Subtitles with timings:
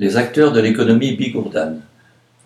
[0.00, 1.82] les acteurs de l'économie bigourdane.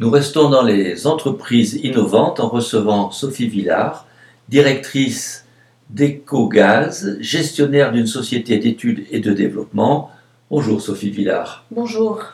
[0.01, 4.07] Nous restons dans les entreprises innovantes en recevant Sophie Villard,
[4.49, 5.47] directrice
[5.89, 10.11] d'EcoGaz, gestionnaire d'une société d'études et de développement.
[10.51, 11.65] Bonjour Sophie Villard.
[11.71, 12.25] Bonjour.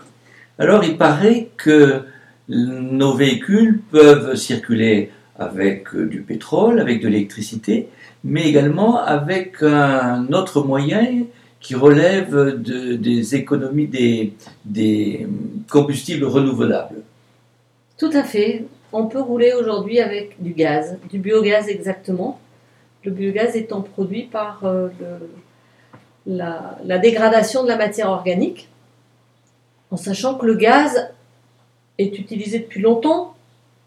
[0.59, 2.01] Alors il paraît que
[2.49, 7.89] nos véhicules peuvent circuler avec du pétrole, avec de l'électricité,
[8.25, 11.27] mais également avec un autre moyen
[11.61, 15.27] qui relève des économies des,
[15.71, 17.03] combustibles renouvelables.
[17.99, 18.65] Tout à fait.
[18.93, 22.41] On peut rouler aujourd'hui avec du gaz, du biogaz exactement.
[23.05, 24.89] Le biogaz étant produit par euh,
[26.27, 28.69] la, dégradation de la matière organique,
[29.91, 31.11] en sachant que le gaz
[31.99, 33.35] est utilisé depuis longtemps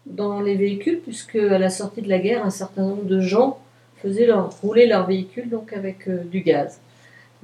[0.06, 3.58] dans les véhicules, puisque à la sortie de la guerre, un certain nombre de gens
[4.00, 4.30] faisaient
[4.62, 6.78] rouler leur véhicule donc avec euh, du gaz.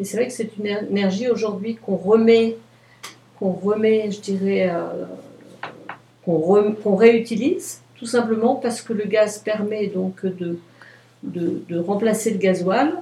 [0.01, 2.57] Mais c'est vrai que c'est une énergie aujourd'hui qu'on remet,
[3.39, 5.05] qu'on remet, je dirais, euh,
[6.25, 10.59] qu'on, réutilise, tout simplement parce que le gaz permet donc de,
[11.23, 12.95] de, remplacer le gasoil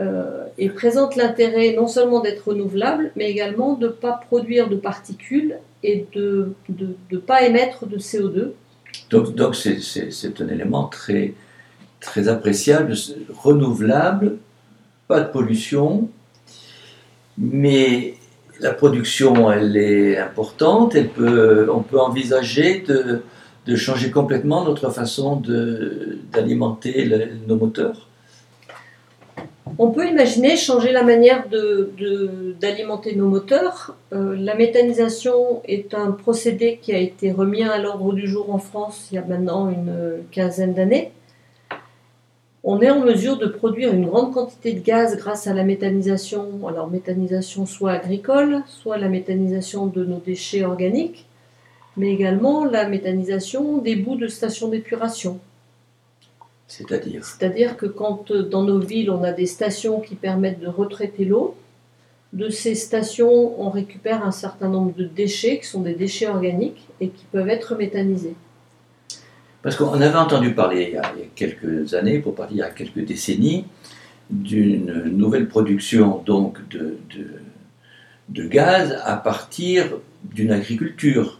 [0.00, 4.74] euh, et présente l'intérêt non seulement d'être renouvelable, mais également de ne pas produire de
[4.74, 8.50] particules et de ne pas émettre de CO2.
[9.08, 11.34] Donc, c'est, c'est un élément très,
[12.00, 12.92] très appréciable,
[13.32, 14.38] renouvelable,
[15.08, 16.08] pas de pollution,
[17.38, 18.14] mais
[18.60, 25.42] la production, elle est importante, on peut envisager de, changer complètement notre façon
[26.32, 27.10] d'alimenter
[27.46, 28.08] nos moteurs.
[29.78, 31.44] On peut imaginer changer la manière
[32.60, 33.96] d'alimenter nos moteurs.
[34.12, 38.58] Euh, la méthanisation est un procédé qui a été remis à l'ordre du jour en
[38.58, 41.10] France il y a maintenant une quinzaine d'années.
[42.64, 46.68] On est en mesure de produire une grande quantité de gaz grâce à la méthanisation,
[46.68, 51.26] alors méthanisation soit agricole, soit la méthanisation de nos déchets organiques,
[51.96, 55.40] mais également la méthanisation des bouts de stations d'épuration.
[56.68, 60.68] C'est-à-dire C'est-à-dire que quand euh, dans nos villes on a des stations qui permettent de
[60.68, 61.56] retraiter l'eau,
[62.32, 66.86] de ces stations on récupère un certain nombre de déchets qui sont des déchets organiques
[67.00, 68.36] et qui peuvent être méthanisés.
[69.62, 72.70] Parce qu'on avait entendu parler il y, a, quelques années, pour parler il y a
[72.70, 73.64] quelques décennies,
[74.30, 79.86] d'une nouvelle production donc de, gaz à partir
[80.24, 81.38] d'une agriculture.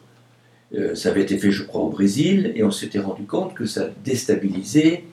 [0.75, 3.67] Euh, ça avait été fait, je crois, au Brésil, et on s'était rendu compte que
[3.67, 5.05] ça déstabilisait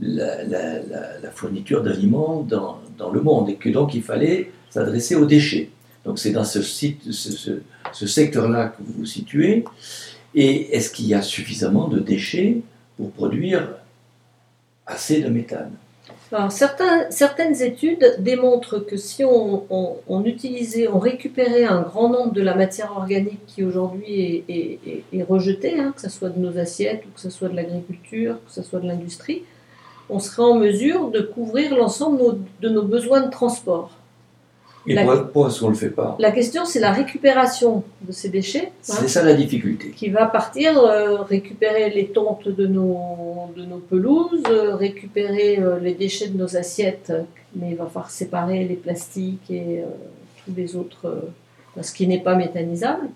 [0.00, 2.80] la, fourniture d'aliments dans,
[3.12, 5.70] le monde, et que donc il fallait s'adresser aux déchets.
[6.04, 6.62] Donc c'est dans ce
[8.06, 9.64] secteur-là que vous vous situez.
[10.36, 12.58] Et est-ce qu'il y a suffisamment de déchets
[12.98, 13.70] pour produire
[14.86, 15.72] assez de méthane?
[16.50, 22.92] Certaines études démontrent que si on, utilisait, on récupérait un grand nombre de la matière
[22.92, 27.30] organique qui aujourd'hui est, rejetée, hein, que ce soit de nos assiettes, ou que ce
[27.30, 29.42] soit de l'agriculture, que ce soit de l'industrie,
[30.10, 33.90] on serait en mesure de couvrir l'ensemble de nos besoins de transport.
[34.86, 38.28] Et pourquoi, est-ce qu'on ne le fait pas La question, c'est la récupération de ces
[38.28, 38.70] déchets.
[38.82, 39.90] C'est hein, ça la difficulté.
[39.90, 45.80] Qui va partir euh, récupérer les tontes de nos, de nos pelouses, euh, récupérer euh,
[45.80, 47.12] les déchets de nos assiettes,
[47.54, 49.82] mais il va falloir séparer les plastiques et
[50.44, 51.24] tous les autres,
[51.80, 53.08] ce qui n'est pas méthanisable.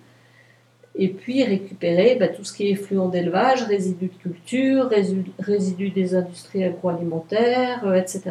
[0.97, 4.91] Et puis récupérer bah, tout ce qui est effluent d'élevage, résidus de culture,
[5.39, 8.23] résidus, des industries agroalimentaires, etc.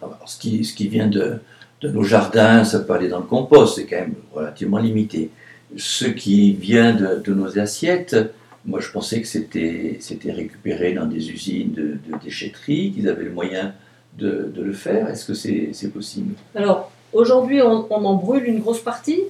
[0.00, 1.40] Alors, ce, qui, ce qui vient de
[1.80, 5.30] de nos jardins, ça peut aller dans le compost, c'est quand même relativement limité.
[5.76, 8.16] Ce qui vient de, nos assiettes,
[8.64, 9.98] moi je pensais que c'était,
[10.30, 13.74] récupéré dans des usines de, déchetterie, qu'ils avaient le moyen
[14.18, 15.08] de, le faire.
[15.08, 16.34] Est-ce que c'est, possible?
[16.54, 19.22] Alors aujourd'hui on, en brûle une grosse partie,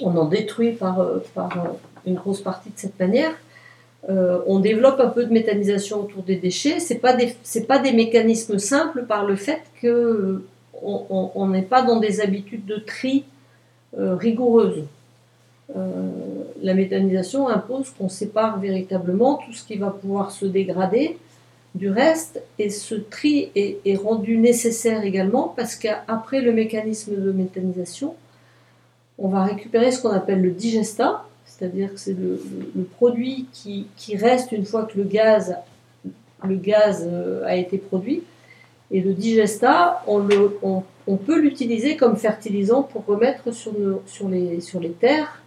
[0.00, 1.74] on en détruit par, par
[2.06, 3.32] une grosse partie de cette manière.
[4.08, 6.80] Euh, on développe un peu de méthanisation autour des déchets.
[6.80, 7.16] Ce n'est pas,
[7.68, 10.42] pas des mécanismes simples par le fait que
[10.80, 13.24] on n'est pas dans des habitudes de tri
[13.98, 14.84] euh, rigoureuses.
[15.76, 16.10] Euh,
[16.62, 21.18] la méthanisation impose qu'on sépare véritablement tout ce qui va pouvoir se dégrader
[21.74, 28.14] du reste, et ce tri est, rendu nécessaire également parce qu'après le mécanisme de méthanisation,
[29.18, 32.40] on va récupérer ce qu'on appelle le digesta, c'est-à-dire que c'est le,
[32.96, 35.56] produit qui, reste une fois que le gaz,
[36.46, 38.22] le gaz euh, a été produit.
[38.92, 43.72] Et le digesta, on, le, on, peut l'utiliser comme fertilisant pour remettre sur,
[44.06, 45.42] sur, les, sur les terres.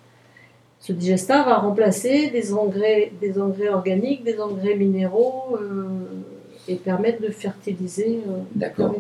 [0.80, 5.86] Ce digesta va remplacer des engrais, des engrais organiques, des engrais minéraux euh,
[6.68, 8.20] et permettre de fertiliser.
[8.28, 8.96] Euh, D'accord.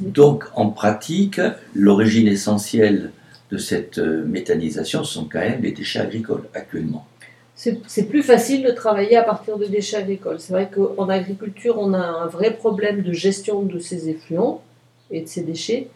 [0.00, 1.40] Donc en pratique,
[1.74, 3.12] l'origine essentielle
[3.52, 7.06] de cette euh, méthanisation sont quand même les déchets agricoles actuellement.
[7.54, 10.40] C'est plus facile de travailler à partir de déchets agricoles.
[10.40, 14.62] C'est vrai qu'en agriculture, on a un vrai problème de gestion de ces effluents
[15.10, 15.88] et de ces déchets,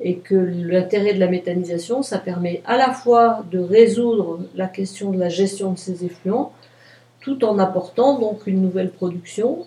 [0.00, 5.10] et que l'intérêt de la méthanisation, ça permet à la fois de résoudre la question
[5.10, 6.52] de la gestion de ces effluents,
[7.20, 9.66] tout en apportant donc une nouvelle production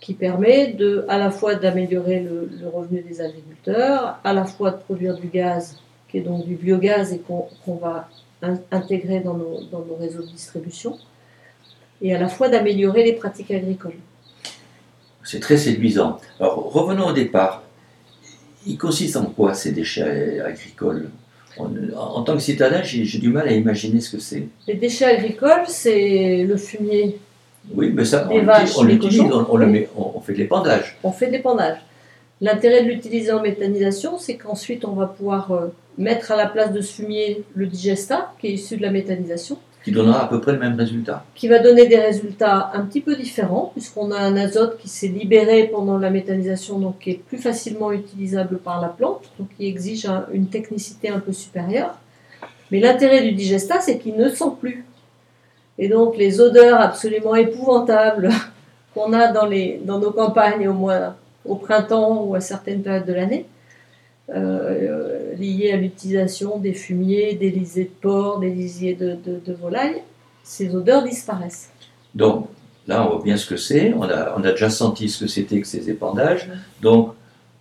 [0.00, 4.76] qui permet de, à la fois d'améliorer le, revenu des agriculteurs, à la fois de
[4.76, 5.76] produire du gaz,
[6.08, 8.08] qui est donc du biogaz et qu'on va
[8.70, 10.98] intégrer dans nos, dans nos, réseaux de distribution,
[12.02, 13.98] et à la fois d'améliorer les pratiques agricoles.
[15.24, 16.20] C'est très séduisant.
[16.38, 17.62] Alors revenons au départ.
[18.66, 21.10] Il consiste en quoi ces déchets agricoles?
[21.58, 24.46] En, tant que citadin, j'ai du mal à imaginer ce que c'est.
[24.66, 27.18] Les déchets agricoles, c'est le fumier
[27.74, 30.96] oui, mais ça, on l'utilise, on, fait de l'épandage.
[31.02, 31.78] On fait de l'épandage.
[32.40, 36.72] L'intérêt de l'utiliser en méthanisation, c'est qu'ensuite on va pouvoir euh, mettre à la place
[36.72, 39.58] de ce fumier le digesta, qui est issu de la méthanisation.
[39.82, 41.24] Qui donnera à peu près le même résultat.
[41.34, 45.08] Qui va donner des résultats un petit peu différents, puisqu'on a un azote qui s'est
[45.08, 49.66] libéré pendant la méthanisation, donc qui est plus facilement utilisable par la plante, donc qui
[49.66, 51.96] exige une technicité un peu supérieure.
[52.70, 54.84] Mais l'intérêt du digesta, c'est qu'il ne sent plus.
[55.78, 58.30] Et donc les odeurs absolument épouvantables
[58.94, 61.14] qu'on a dans, les, dans nos campagnes au moins
[61.48, 63.46] au printemps ou à certaines périodes de l'année,
[64.34, 70.02] euh, liées à l'utilisation des fumiers, des lisiers de porc, des lisiers de, de, volaille,
[70.42, 71.70] ces odeurs disparaissent.
[72.14, 72.48] Donc
[72.86, 73.92] là, on voit bien ce que c'est.
[73.94, 76.48] On a, on a déjà senti ce que c'était que ces épandages.
[76.82, 77.12] Donc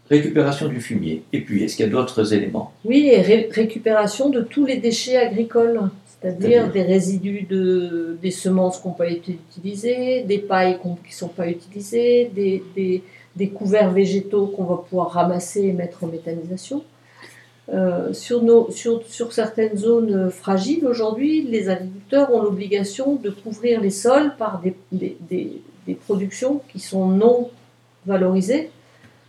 [0.10, 1.24] récupération du fumier.
[1.34, 2.72] Et puis, est-ce qu'il y a d'autres éléments?
[2.84, 5.90] Oui, et récupération de tous les déchets agricoles
[6.26, 11.14] c'est-à-dire des résidus de, des semences qui n'ont pas été utilisées, des pailles qui ne
[11.14, 13.04] sont pas utilisées, des, des,
[13.36, 16.84] des couverts végétaux qu'on va pouvoir ramasser et mettre en méthanisation.
[17.74, 23.82] Euh, sur, nos, sur, sur, certaines zones fragiles, aujourd'hui, les agriculteurs ont l'obligation de couvrir
[23.82, 27.50] les sols par des, des, productions qui sont non
[28.06, 28.70] valorisées.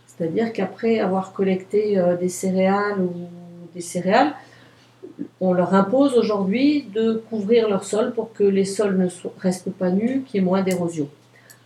[0.05, 3.11] C'est-à-dire qu'après avoir collecté euh, des céréales ou
[3.73, 4.33] des céréales,
[5.41, 9.07] on leur impose aujourd'hui de couvrir leur sol pour que les sols ne
[9.39, 11.09] restent pas nus, qu'il y ait moins d'érosion.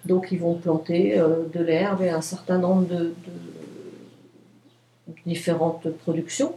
[0.05, 3.13] Donc ils vont planter euh, de l'herbe et un certain nombre de,
[5.25, 6.55] différentes productions,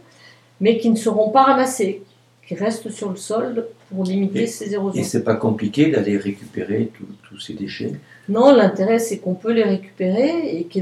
[0.59, 2.01] mais qui ne seront pas ramassées,
[2.47, 4.99] qui restent sur le sol pour limiter ces érosions.
[4.99, 6.91] Et c'est pas compliqué d'aller récupérer
[7.29, 7.93] tous ces déchets?
[8.29, 10.79] Non, l'intérêt c'est qu'on peut les récupérer et que,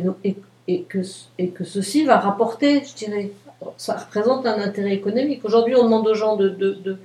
[0.67, 0.99] et que,
[1.37, 3.31] et que ceci va rapporter, je dirais,
[3.77, 5.43] ça représente un intérêt économique.
[5.43, 6.97] Aujourd'hui, on demande aux gens de, de,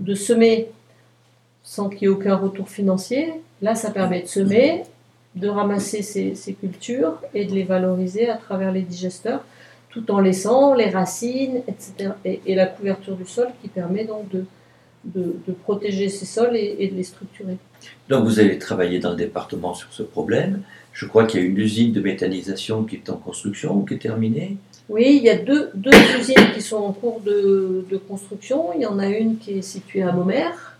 [0.00, 0.70] de, semer
[1.62, 3.34] sans qu'il y ait aucun retour financier.
[3.60, 4.82] Là, ça permet de semer,
[5.34, 9.44] de ramasser ces, ces, cultures et de les valoriser à travers les digesteurs,
[9.90, 12.12] tout en laissant les racines, etc.
[12.24, 14.44] Et, la couverture du sol qui permet donc de,
[15.04, 17.56] de, protéger ces sols et, et, de les structurer.
[18.08, 20.62] Donc vous allez travailler dans le département sur ce problème.
[20.92, 23.94] Je crois qu'il y a une usine de méthanisation qui est en construction ou qui
[23.94, 24.56] est terminée.
[24.88, 28.72] Oui, il y a deux, deux usines qui sont en cours de, de, construction.
[28.74, 30.71] Il y en a une qui est située à Maumère,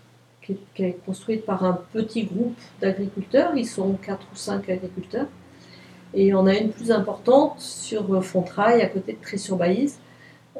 [0.45, 3.51] qui, est construite par un petit groupe d'agriculteurs.
[3.55, 5.27] Ils sont quatre ou cinq agriculteurs.
[6.13, 9.97] Et en a une plus importante sur Fontrailles, à côté de Tré-sur-Baïse,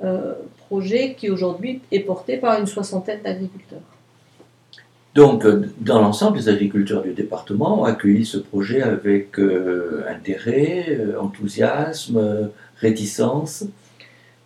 [0.03, 0.33] euh,
[0.67, 3.81] projet qui aujourd'hui est porté par une soixantaine d'agriculteurs.
[5.13, 10.97] Donc, euh, dans l'ensemble, les agriculteurs du département ont accueilli ce projet avec euh, intérêt,
[11.19, 13.65] enthousiasme, réticence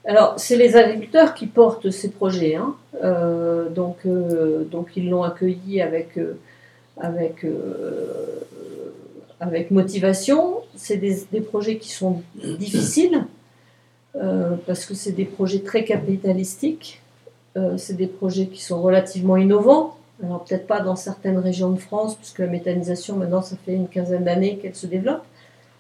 [0.08, 2.56] Alors, c'est les agriculteurs qui portent ces projets.
[2.56, 2.76] Hein.
[3.04, 6.40] Euh, donc, euh, donc, ils l'ont accueilli avec, euh,
[6.98, 7.46] avec,
[9.70, 10.62] motivation.
[10.76, 13.26] C'est des, des, projets qui sont difficiles
[14.66, 17.02] parce que c'est des projets très capitalistiques.
[17.78, 19.98] c'est des projets qui sont relativement innovants.
[20.24, 23.88] Alors, peut-être pas dans certaines régions de France, puisque la méthanisation, maintenant, ça fait une
[23.88, 25.24] quinzaine d'années qu'elle se développe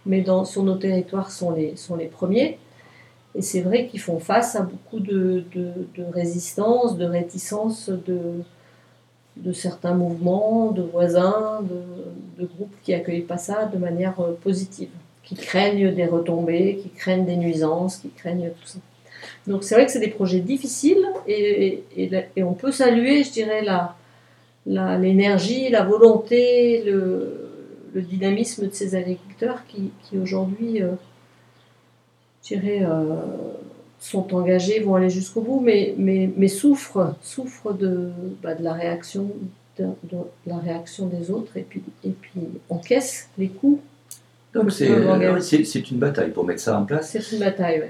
[0.07, 2.57] mais dans, sur nos territoires sont les, sont les premiers.
[3.37, 9.93] Et c'est vrai qu'ils font face à beaucoup de, de, résistance, de réticence de, certains
[9.93, 11.61] mouvements, de voisins,
[12.39, 14.89] de, groupes qui accueillent pas ça de manière euh, positive,
[15.23, 18.79] qui craignent des retombées, qui craignent des nuisances, qui craignent tout ça.
[19.45, 21.83] Donc c'est vrai que c'est des projets difficiles et,
[22.37, 23.63] on peut saluer, je dirais,
[24.65, 27.43] l'énergie, la, la volonté, le,
[27.93, 30.91] dynamisme de ces agriculteurs qui, qui aujourd'hui, euh,
[32.53, 33.15] euh,
[33.99, 38.09] sont engagés, vont aller jusqu'au bout, mais, mais, mais souffrent, souffrent de,
[38.41, 39.31] bah, de la réaction
[39.79, 43.79] de, la réaction des autres et puis, et puis encaissent les coups.
[44.53, 47.11] Donc c'est une bataille pour mettre ça en place.
[47.11, 47.89] C'est une bataille, oui.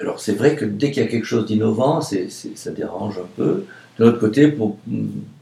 [0.00, 3.28] Alors c'est vrai que dès qu'il y a quelque chose d'innovant, c'est, ça dérange un
[3.36, 3.64] peu.
[3.98, 4.76] De l'autre côté, pour,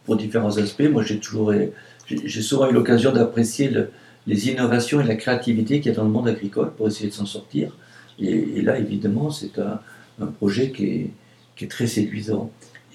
[0.04, 1.52] pour différents aspects, moi j'ai toujours
[2.06, 3.70] j'ai, souvent eu l'occasion d'apprécier
[4.26, 7.14] les innovations et la créativité qu'il y a dans le monde agricole pour essayer de
[7.14, 7.72] s'en sortir.
[8.18, 9.80] Et, là, évidemment, c'est un,
[10.38, 11.10] projet qui
[11.60, 12.50] est, très séduisant.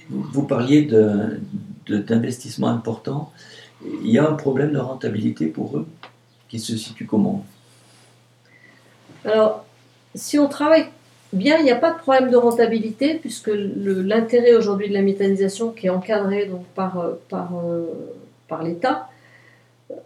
[0.09, 1.39] Vous, parliez de,
[1.87, 3.31] d'investissement important.
[4.03, 5.87] Il y a un problème de rentabilité pour eux
[6.49, 7.45] qui se situe comment?
[9.23, 9.65] Alors,
[10.15, 10.87] si on travaille
[11.33, 15.71] bien, il n'y a pas de problème de rentabilité puisque l'intérêt aujourd'hui de la méthanisation
[15.71, 17.85] qui est encadré donc par, euh, euh,
[18.47, 19.09] par l'État,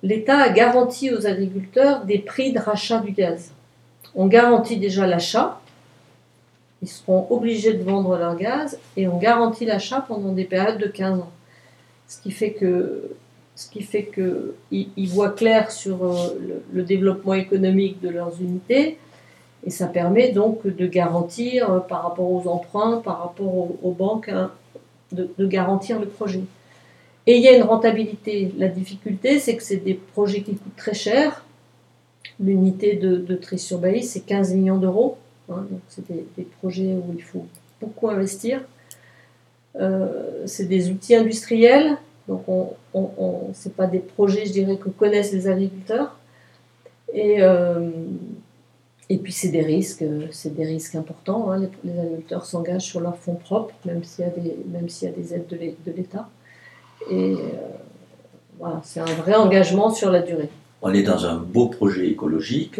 [0.03, 3.51] l'État a garanti aux agriculteurs des prix de rachat du gaz.
[4.15, 5.60] On garantit déjà l'achat,
[6.81, 10.88] ils seront obligés de vendre leur gaz et on garantit l'achat pendant des périodes de
[10.88, 11.31] 15 ans.
[12.07, 13.15] Ce qui fait que
[13.55, 18.98] ce qui qu'ils voient clair sur euh, le, développement économique de leurs unités,
[19.65, 24.27] et ça permet donc de garantir euh, par rapport aux emprunts, par rapport aux, banques,
[24.27, 24.51] hein,
[25.13, 26.41] de, garantir le projet.
[27.27, 28.53] Et il y a une rentabilité.
[28.57, 31.44] La difficulté, c'est que c'est des projets qui coûtent très cher.
[32.39, 35.17] L'unité de, de sur bailly c'est 15 millions d'euros.
[35.49, 37.45] Hein, donc c'est des, projets où il faut
[37.81, 38.61] beaucoup investir.
[39.77, 44.89] Euh, c'est des outils industriels donc, on, on, ce pas des projets, je dirais, que
[44.89, 46.17] connaissent les agriculteurs.
[47.13, 47.91] Et, euh,
[49.09, 51.51] et puis, c'est des risques, c'est des risques importants.
[51.51, 51.69] Hein.
[51.83, 55.11] Les, agriculteurs s'engagent sur leurs fonds propres, même s'il y a des, même s'il y
[55.11, 56.27] a des aides de l'État.
[57.11, 57.37] Et euh,
[58.57, 60.49] voilà, c'est un vrai engagement sur la durée.
[60.82, 62.79] On est dans un beau projet écologique,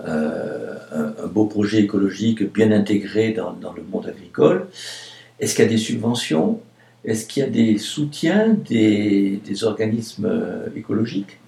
[0.00, 4.68] euh, un, beau projet écologique bien intégré dans, le monde agricole.
[5.40, 6.60] Est-ce qu'il y a des subventions?
[7.04, 10.30] Est-ce qu'il y a des soutiens des, organismes
[10.76, 11.38] écologiques?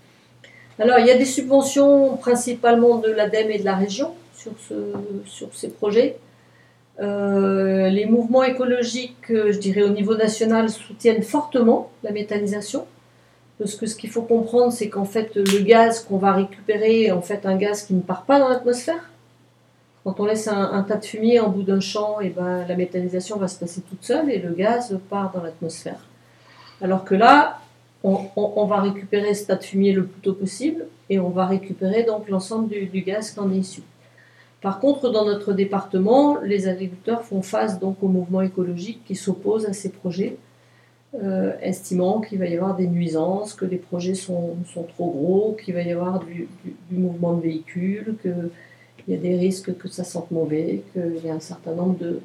[0.78, 5.68] Alors, il y a des subventions principalement de l'ADEME et de la région sur ces
[5.68, 6.16] projets.
[7.00, 12.84] Euh, les mouvements écologiques, euh, je dirais au niveau national, soutiennent fortement la méthanisation.
[13.60, 17.10] Parce que ce qu'il faut comprendre, c'est qu'en fait, le gaz qu'on va récupérer est
[17.10, 19.10] en fait un gaz qui ne part pas dans l'atmosphère.
[20.02, 22.74] Quand on laisse un, tas de fumier en bout d'un champ, et eh ben, la
[22.74, 26.06] méthanisation va se passer toute seule et le gaz part dans l'atmosphère.
[26.80, 27.58] Alors que là,
[28.02, 32.04] on, va récupérer ce tas de fumier le plus tôt possible et on va récupérer
[32.04, 33.82] donc l'ensemble du, gaz qui en est issu.
[34.62, 39.66] Par contre, dans notre département, les agriculteurs font face donc au mouvement écologique qui s'oppose
[39.66, 40.38] à ces projets,
[41.14, 44.56] euh, estimant qu'il va y avoir des nuisances, que les projets sont,
[44.94, 48.50] trop gros, qu'il va y avoir du, du mouvement de véhicules, que
[49.06, 51.98] il y a des risques que ça sente mauvais, qu'il y a un certain nombre
[51.98, 52.20] de,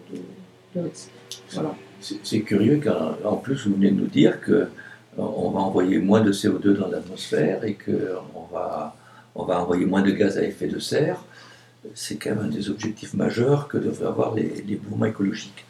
[0.76, 1.10] risques.
[1.52, 1.76] Voilà.
[2.02, 4.68] C'est curieux qu'en plus vous venez de nous dire que euh,
[5.18, 8.96] on va envoyer moins de CO2 dans l'atmosphère et qu'on va,
[9.34, 11.24] on va envoyer moins de gaz à effet de serre.
[11.94, 15.66] C'est quand même un des objectifs majeurs que devraient avoir les, les mouvements écologiques.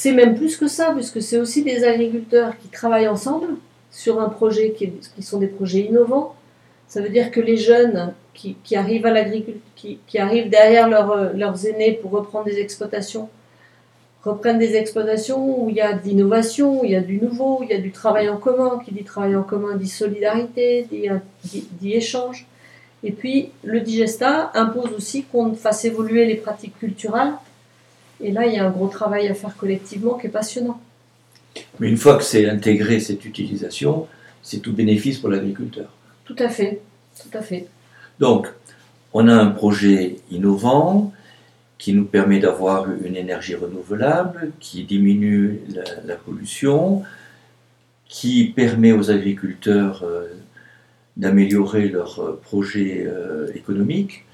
[0.00, 3.56] C'est même plus que ça, puisque c'est aussi des agriculteurs qui travaillent ensemble
[3.90, 6.36] sur un projet qui, qui sont des projets innovants.
[6.86, 11.66] Ça veut dire que les jeunes qui, arrivent à l'agriculture, qui, arrivent derrière euh, leurs
[11.66, 13.28] aînés pour reprendre des exploitations,
[14.22, 17.58] reprennent des exploitations où il y a de l'innovation, où il y a du nouveau,
[17.58, 18.80] où il y a du travail en commun.
[18.84, 21.10] Qui dit travail en commun dit solidarité, dit,
[21.72, 22.46] dit échange.
[23.02, 27.32] Et puis le digesta impose aussi qu'on fasse évoluer les pratiques culturelles.
[28.20, 30.80] Et là, il y a un gros travail à faire collectivement qui est passionnant.
[31.80, 34.06] Mais une fois que c'est intégré, cette utilisation,
[34.42, 35.88] c'est tout bénéfice pour l'agriculteur.
[36.24, 36.80] Tout à fait,
[37.20, 37.66] tout à fait.
[38.18, 38.48] Donc,
[39.12, 41.12] on a un projet innovant
[41.78, 45.60] qui nous permet d'avoir une énergie renouvelable, qui diminue
[46.04, 47.02] la, pollution,
[48.08, 50.26] qui permet aux agriculteurs euh,
[51.16, 54.24] d'améliorer leur euh, projet euh, économique.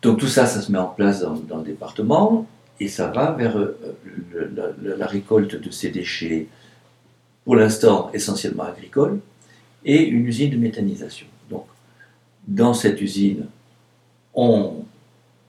[0.00, 2.46] Donc tout ça, ça se met en place dans, le département
[2.80, 3.56] et ça va vers
[4.82, 6.46] la, récolte de ces déchets,
[7.44, 9.20] pour l'instant essentiellement agricoles,
[9.84, 11.26] et une usine de méthanisation
[12.46, 13.46] dans cette usine,
[14.34, 14.84] on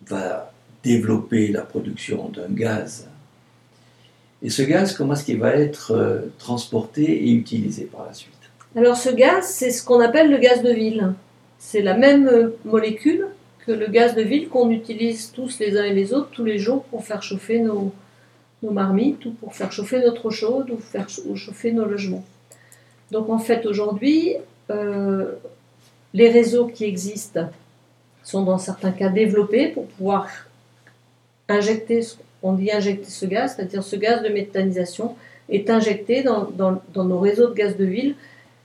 [0.08, 0.51] va
[0.84, 3.08] développer la production d'un gaz.
[4.42, 8.34] Et ce gaz, comment est-ce qu'il va être euh, transporté et utilisé par la suite?
[8.75, 11.13] Alors ce gaz, c'est ce qu'on appelle le gaz de ville.
[11.60, 13.27] C'est la même euh, molécule
[13.65, 16.60] que le gaz de ville qu'on utilise tous les uns et les autres tous les
[16.60, 17.93] jours pour faire chauffer nos,
[18.62, 22.24] marmites ou pour faire chauffer notre eau chaude ou faire chauffer nos logements.
[23.12, 24.36] Donc en fait aujourd'hui,
[24.70, 25.34] euh,
[26.13, 27.50] les réseaux qui existent
[28.24, 30.29] sont dans certains cas développés pour pouvoir
[31.50, 32.01] injecter,
[32.41, 35.15] on dit injecter ce gaz, c'est-à-dire ce gaz de méthanisation
[35.50, 38.15] est injecté dans, nos réseaux de gaz de ville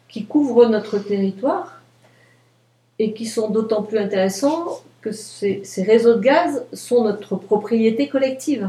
[0.08, 1.77] qui couvrent notre territoire.
[2.98, 8.08] Et qui sont d'autant plus intéressants que ces, ces réseaux de gaz sont notre propriété
[8.08, 8.68] collective,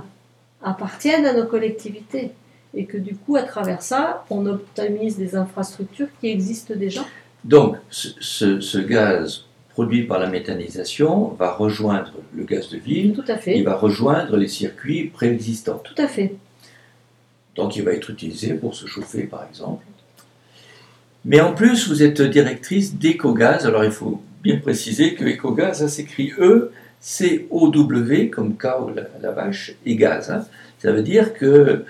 [0.62, 2.32] appartiennent à nos collectivités
[2.76, 7.02] et que du coup, à travers ça, on optimise des infrastructures qui existent déjà.
[7.44, 13.14] Donc, ce, ce- ce gaz produit par la méthanisation va rejoindre le gaz de ville,
[13.14, 15.82] Tout à fait, il va rejoindre les circuits préexistants.
[15.84, 16.36] tout à fait.
[17.56, 19.84] Donc, il va être utilisé pour se chauffer, par exemple.
[21.26, 23.66] Mais en plus, vous êtes directrice d'EcoGaz.
[23.66, 26.72] Alors, il faut bien préciser que EcoGaz, ça s'écrit E,
[27.02, 30.32] C-O-W, comme cow, la vache, et gaz.
[30.32, 30.46] hein.
[30.80, 31.84] Ça veut dire que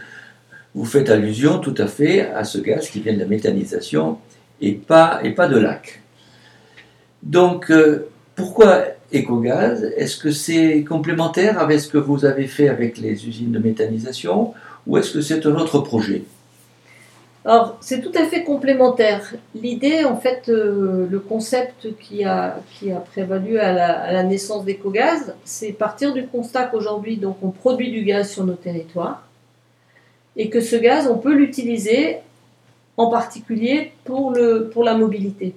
[0.74, 4.18] vous faites allusion tout à fait à ce gaz qui vient de la méthanisation
[4.62, 6.02] et pas, et pas de lac.
[7.22, 8.84] Donc, euh, pourquoi
[9.14, 9.84] EcoGaz?
[9.98, 14.54] Est-ce que c'est complémentaire avec ce que vous avez fait avec les usines de méthanisation
[14.88, 16.24] ou est-ce que c'est un autre projet?
[17.46, 19.34] Alors, c'est tout à fait complémentaire.
[19.56, 22.60] L'idée, en fait, euh, le concept qui a,
[23.12, 23.72] prévalu à
[24.12, 28.56] la, naissance d'EcoGaz, c'est partir du constat qu'aujourd'hui, donc, on produit du gaz sur nos
[28.56, 29.24] territoires
[30.36, 32.18] et que ce gaz, on peut l'utiliser
[32.98, 35.56] en particulier pour la mobilité.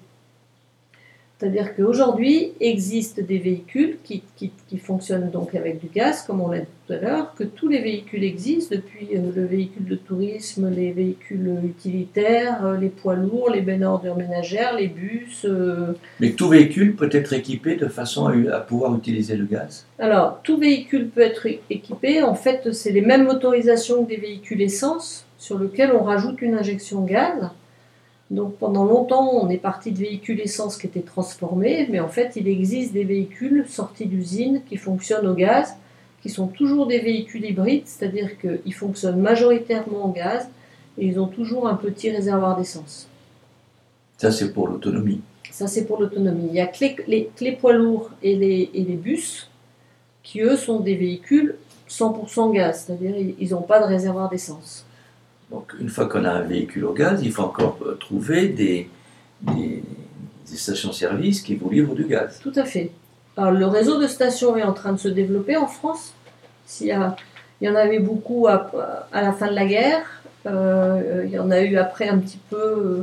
[1.43, 6.47] C'est-à-dire qu'aujourd'hui existent des véhicules qui, qui, qui fonctionnent donc avec du gaz, comme on
[6.47, 9.97] l'a dit tout à l'heure, que tous les véhicules existent, depuis euh, le véhicule de
[9.97, 15.45] tourisme, les véhicules utilitaires, euh, les poids lourds, les bennes ordures ménagères, les bus.
[15.45, 15.95] euh.
[16.21, 19.85] Mais tout véhicule peut être équipé de façon à, à pouvoir utiliser le gaz?
[19.99, 22.23] Alors, tout véhicule peut être équipé.
[22.23, 26.55] En fait, c'est les mêmes motorisations que des véhicules essence, sur lesquels on rajoute une
[26.55, 27.51] injection gaz.
[28.33, 32.33] Donc pendant longtemps, on est parti de véhicules essence qui étaient transformés, mais en fait,
[32.37, 35.75] il existe des véhicules sortis d'usine qui fonctionnent au gaz,
[36.23, 40.49] qui sont toujours des véhicules hybrides, c'est-à-dire qu'ils fonctionnent majoritairement au gaz
[40.97, 43.07] et ils ont toujours un petit réservoir d'essence.
[44.17, 45.21] Ça, c'est pour l'autonomie.
[45.51, 46.47] Ça, c'est pour l'autonomie.
[46.49, 49.51] Il y a que les, les- que les poids lourds et les, et les bus
[50.23, 51.57] qui, eux, sont des véhicules
[51.91, 54.87] 100% gaz, c'est-à-dire ils n'ont pas de réservoir d'essence.
[55.53, 58.89] Donc, une fois qu'on a un véhicule au gaz, il faut encore euh, trouver des,
[60.47, 62.39] stations-service qui vous livrent du gaz.
[62.43, 62.91] Tout à fait.
[63.39, 66.13] Le réseau de stations est en train de se développer en France.
[66.81, 68.71] Il y en avait beaucoup à,
[69.13, 70.23] la fin de la guerre.
[70.47, 73.03] Euh, il y en a eu après un petit peu euh,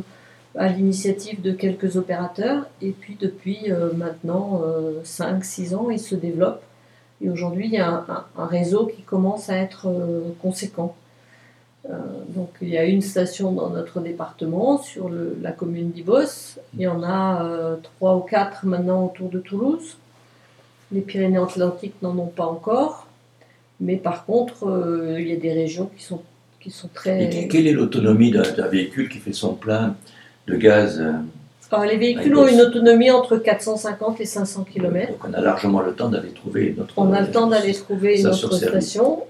[0.55, 2.67] à l'initiative de quelques opérateurs.
[2.81, 4.61] Et puis depuis euh, maintenant
[5.03, 6.61] 5-6 ans, il se développe.
[7.21, 8.05] Et aujourd'hui, il y a
[8.37, 10.95] un, réseau qui commence à être euh, conséquent.
[11.89, 11.93] Euh,
[12.35, 16.57] donc il y a une station dans notre département, sur le- la commune d'Ibos.
[16.75, 19.97] Il y en a euh, trois ou quatre maintenant autour de Toulouse.
[20.91, 23.07] Les Pyrénées-Atlantiques n'en ont pas encore.
[23.79, 26.21] Mais par contre, euh, il y a des régions qui sont,
[26.59, 27.29] qui sont Et très...
[27.29, 29.95] que- quelle est l'autonomie d'un véhicule qui fait son plein
[30.47, 31.13] de gaz euh,
[31.71, 35.07] Alors, les véhicules Ah, ont une autonomie entre 450 et 500 km.
[35.13, 36.93] Donc, on a largement le temps d'aller trouver notre.
[36.97, 39.23] On a le temps d'aller trouver une Station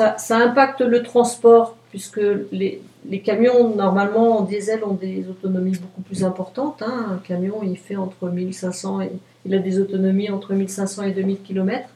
[0.00, 2.80] Euh, ça, impacte le transport puisque les,
[3.24, 6.82] camions normalement en diesel ont des autonomies beaucoup plus importantes.
[6.82, 7.06] hein.
[7.12, 9.12] Un camion il fait entre 1500 et
[9.44, 11.88] il a des autonomies entre 1500 et 2000 km.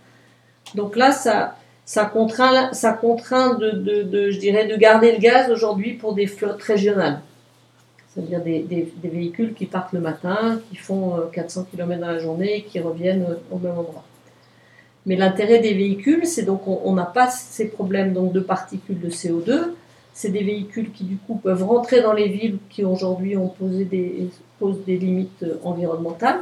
[0.74, 1.56] Donc là ça
[2.06, 7.20] contraint ça contraint de, je dirais de garder le gaz aujourd'hui pour des flottes régionales.
[8.08, 12.18] C'est-à-dire des, des, véhicules qui partent le matin, qui font euh, 400 km dans la
[12.18, 14.04] journée et qui reviennent euh, au même endroit.
[15.06, 19.08] Mais l'intérêt des véhicules, c'est donc on n'a pas ces problèmes donc de particules de
[19.08, 19.70] CO2.
[20.12, 23.84] C'est des véhicules qui du coup peuvent rentrer dans les villes qui aujourd'hui ont posé
[23.84, 26.40] des, posent des limites euh, environnementales.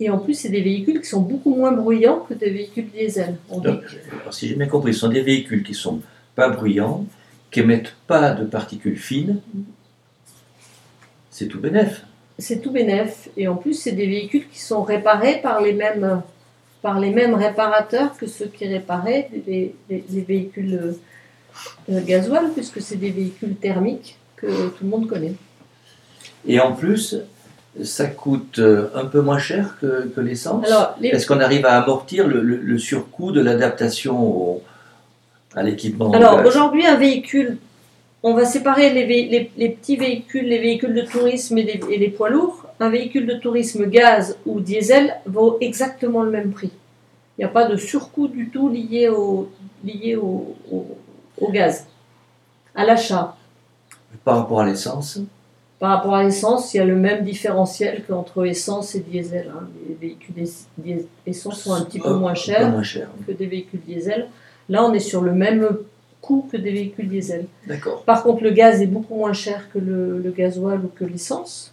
[0.00, 3.36] Et en plus, c'est des véhicules qui sont beaucoup moins bruyants que des véhicules diesel.
[3.48, 6.00] Donc, alors, si j'ai bien compris, ce sont des véhicules qui sont
[6.34, 7.04] pas bruyants,
[7.52, 9.40] qui émettent pas de particules fines.
[11.30, 12.04] C'est tout bénef.
[12.38, 13.28] c'est tout bénef.
[13.36, 16.22] Et en plus, c'est des véhicules qui sont réparés par les mêmes,
[16.82, 20.94] par les mêmes réparateurs que ceux qui réparaient les, les- les véhicules
[21.90, 25.34] euh, gasoil, puisque c'est des véhicules thermiques que tout le monde connaît.
[26.46, 27.16] Et en plus,
[27.84, 30.66] ça coûte euh, un peu moins cher que, que l'essence.
[31.00, 34.62] Les, Est-ce qu'on arrive à amortir le, le- le surcoût de l'adaptation au-
[35.54, 37.58] à l'équipement en alors aujourd'hui, un véhicule,
[38.24, 41.98] on va séparer les, les- les petits véhicules, les véhicules de tourisme et les, et
[41.98, 42.61] les poids lourds.
[42.82, 46.72] Un véhicule de tourisme gaz ou diesel vaut exactement le même prix.
[47.38, 49.48] Il n'y a pas de surcoût du tout lié au,
[49.84, 50.98] lié au, au-
[51.40, 51.86] au gaz,
[52.74, 53.36] à l'achat.
[54.24, 55.20] Par rapport à l'essence
[55.78, 59.52] Par rapport à l'essence, il y a le même différentiel qu'entre essence et diesel.
[59.56, 59.68] hein.
[59.88, 60.34] Les véhicules
[61.26, 63.08] essence sont un petit peu Un- moins chers moins cher.
[63.26, 64.26] que des véhicules diesel.
[64.68, 65.68] Là, on est sur le même
[66.20, 67.46] coût que des véhicules diesel.
[67.66, 68.02] D'accord.
[68.04, 71.71] Par contre, le gaz est beaucoup moins cher que le, le gasoil ou que l'essence.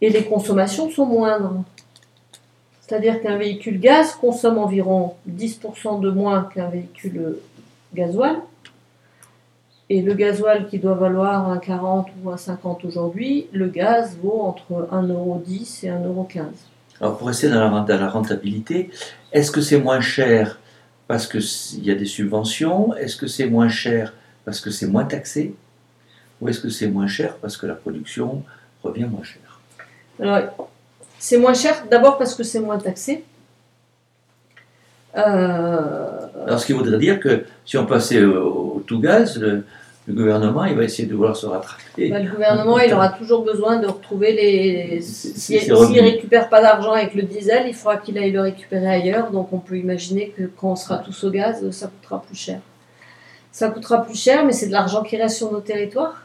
[0.00, 1.62] Et les consommations sont moindres.
[2.80, 7.36] C'est-à-dire qu'un véhicule gaz consomme environ 10% de moins qu'un véhicule
[7.94, 8.36] gasoil.
[9.90, 14.40] Et le gasoil qui doit valoir un 40 ou un 50 aujourd'hui, le gaz vaut
[14.42, 16.42] entre 1,10€ et 1,15€.
[17.00, 18.90] Alors pour rester dans la, dans la rentabilité,
[19.32, 20.60] est-ce que c'est moins cher
[21.06, 22.94] parce qu'il y a des subventions?
[22.94, 25.54] Est-ce que c'est moins cher parce que c'est moins taxé?
[26.40, 28.42] Ou est-ce que c'est moins cher parce que la production
[28.82, 29.43] revient moins cher?
[30.20, 30.68] Alors,
[31.18, 33.24] c'est moins cher d'abord parce que c'est moins taxé.
[35.16, 39.64] Euh, Alors ce qui voudrait dire que si on passait au, au tout gaz, le,
[40.06, 42.10] le gouvernement il va essayer de vouloir se rattraper.
[42.10, 45.00] bah, le gouvernement, il aura toujours besoin de retrouver les.
[45.02, 46.00] S'il revenu.
[46.00, 49.30] récupère pas d'argent avec le diesel, il faudra qu'il aille le récupérer ailleurs.
[49.30, 52.60] Donc on peut imaginer que quand on sera tous au gaz, ça coûtera plus cher.
[53.52, 56.23] Ça coûtera plus cher, mais c'est de l'argent qui reste sur nos territoires.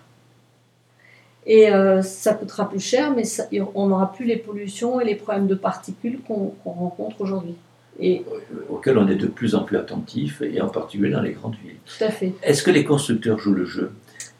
[1.46, 5.16] Et euh, ça coûtera plus cher, mais ça- on n'aura plus les pollutions et les
[5.16, 7.56] problèmes de particules qu'on rencontre aujourd'hui.
[8.02, 8.24] Et
[8.70, 11.76] auquel on est de plus en plus attentif, et en particulier dans les grandes villes.
[11.86, 12.34] tout à fait.
[12.44, 13.92] Est-ce que les constructeurs jouent le jeu?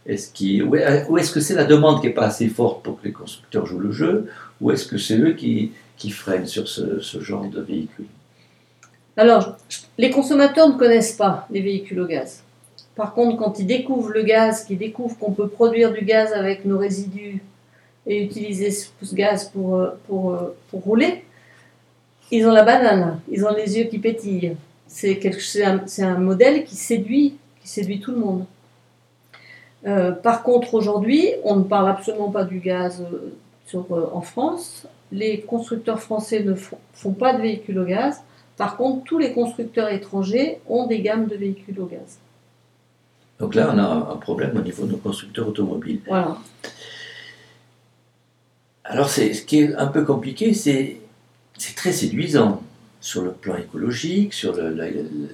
[0.06, 0.76] Est-ce qu'il- ou
[1.18, 3.80] est-ce que c'est la demande qui n'est pas assez forte pour que les constructeurs jouent
[3.80, 4.30] le jeu?
[4.62, 8.06] Ou est-ce que c'est eux qui, qui freinent sur ce, ce genre de véhicule?
[9.18, 9.58] Alors,
[9.98, 12.42] les consommateurs ne connaissent pas les véhicules au gaz.
[13.00, 16.66] Par contre, quand ils découvrent le gaz, qu'ils découvrent qu'on peut produire du gaz avec
[16.66, 17.42] nos résidus
[18.06, 21.24] et utiliser ce gaz pour, euh, euh, rouler,
[22.30, 24.58] ils ont la banane, ils ont les yeux qui pétillent.
[24.86, 25.18] C'est
[26.02, 27.38] un, modèle qui séduit,
[28.02, 28.44] tout le monde.
[29.88, 33.02] Euh, par contre, aujourd'hui, on ne parle absolument pas du gaz
[33.74, 34.88] en France.
[35.14, 38.20] Les constructeurs français ne font pas de véhicules au gaz.
[38.58, 42.20] Par contre, tous les constructeurs étrangers ont des gammes de véhicules au gaz.
[43.40, 46.02] Donc là, on a un problème au niveau de nos constructeurs automobiles.
[46.06, 46.38] Voilà.
[48.84, 50.98] Alors, c'est, ce qui est un peu compliqué, c'est,
[51.58, 52.62] c'est très séduisant
[53.00, 54.56] sur le plan écologique, sur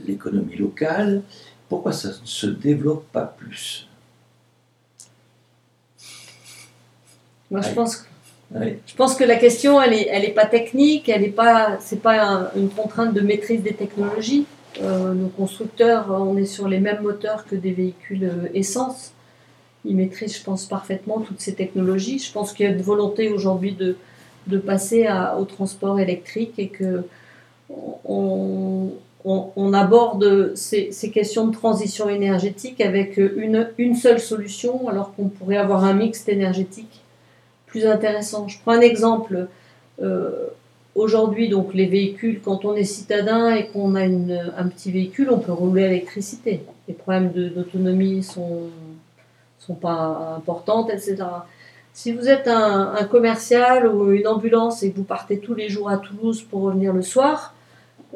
[0.06, 1.24] l'économie locale.
[1.68, 3.88] Pourquoi ça ne se développe pas plus?
[7.50, 8.08] Moi, je pense que,
[8.52, 8.74] Oui.
[8.86, 12.02] je pense que la question, elle est, elle est pas technique, elle est pas, c'est
[12.02, 14.46] pas un- une contrainte de maîtrise des technologies.
[14.82, 19.12] Euh, nos constructeurs, on est sur les mêmes moteurs que des véhicules euh, essence.
[19.86, 22.20] Ils maîtrisent, je pense, parfaitement toutes ces technologies.
[22.20, 23.96] Je pense qu'il y a une volonté aujourd'hui de,
[24.48, 25.08] de passer
[25.40, 27.04] au transport électrique et que
[27.70, 28.90] on,
[29.24, 35.30] on- aborde ces, ces questions de transition énergétique avec une, une seule solution, alors qu'on
[35.30, 37.02] pourrait avoir un mix énergétique
[37.68, 38.48] plus intéressant.
[38.48, 39.48] Je prends un exemple.
[40.02, 40.32] Euh,
[40.96, 45.30] Aujourd'hui, donc les véhicules, quand on est citadin et qu'on a une- un petit véhicule,
[45.30, 46.62] on peut rouler à l'électricité.
[46.88, 48.70] Les problèmes d'autonomie sont
[49.66, 51.18] sont pas importantes, etc.
[51.94, 55.90] Si vous êtes un, commercial ou une ambulance et que vous partez tous les jours
[55.90, 57.54] à Toulouse pour revenir le soir,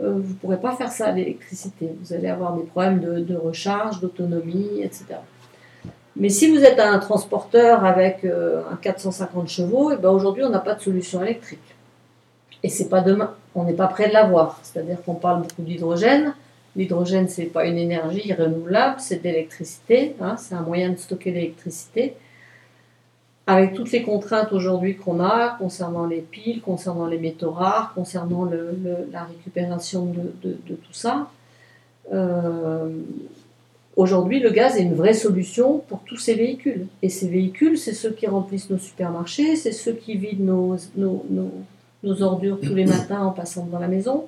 [0.02, 1.90] euh, vous ne pourrez pas faire ça à l'électricité.
[2.02, 5.06] Vous allez avoir des problèmes de, recharge, d'autonomie, etc.
[6.16, 10.50] Mais si vous êtes un transporteur avec euh, un 450 chevaux, et ben aujourd'hui on
[10.50, 11.69] n'a pas de solution électrique.
[12.64, 14.60] Et c'est pas demain, on n'est pas prêt de l'avoir.
[14.64, 16.34] C'est-à-dire qu'on parle beaucoup d'hydrogène.
[16.76, 20.16] L'hydrogène, c'est pas une énergie renouvelable, c'est de l'électricité.
[20.22, 22.14] hein, c'est un moyen de stocker l'électricité.
[23.48, 28.46] Avec toutes les contraintes aujourd'hui qu'on a concernant les piles, concernant les métaux rares, concernant
[29.12, 31.30] la récupération de, tout ça,
[32.14, 32.90] euh,
[33.96, 36.88] Aujourd'hui, le gaz est une vraie solution pour tous ces véhicules.
[37.02, 41.52] Et ces véhicules, c'est ceux qui remplissent nos supermarchés, c'est ceux qui vident nos, nos-
[42.04, 44.26] nos ordures tous les matins en passant devant la maison.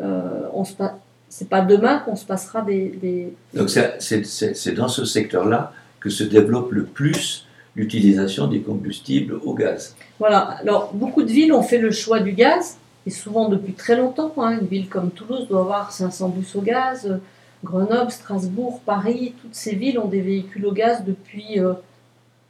[0.00, 4.24] Euh, on se pa- c'est pas demain qu'on se passera des, des- Donc c'est- c'est
[4.24, 9.96] c'est- c'est dans ce secteur-là que se développe le plus l'utilisation des combustibles au gaz.
[10.20, 10.38] Voilà.
[10.60, 12.76] Alors, beaucoup de villes ont fait le choix du gaz,
[13.06, 14.32] et souvent depuis très longtemps.
[14.36, 14.58] hein.
[14.60, 17.18] Une ville comme Toulouse doit avoir 500 bus au gaz.
[17.64, 21.72] Grenoble, Strasbourg, Paris, toutes ces villes ont des véhicules au gaz depuis, euh,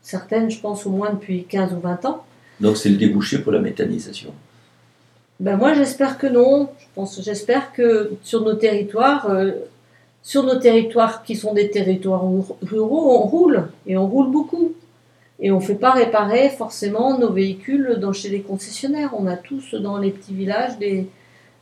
[0.03, 2.25] certaines, je pense, au moins depuis 15 ou 20 ans.
[2.65, 4.33] Donc c'est le débouché pour la méthanisation.
[5.39, 6.71] Ben moi, j'espère que non.
[6.79, 9.51] Je pense, j'espère que sur nos territoires, euh,
[10.23, 14.73] sur nos territoires qui sont des territoires rur- ruraux, on roule et on roule beaucoup.
[15.41, 19.11] Et on ne fait pas réparer forcément nos véhicules dans, chez les concessionnaires.
[19.15, 21.07] On a tous dans les petits villages des,